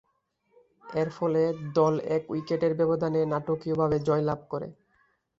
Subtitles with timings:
[0.93, 1.43] এরফলে
[1.75, 4.67] দল এক উইকেটের ব্যবধানে নাটকীয়ভাবে জয়লাভ করে।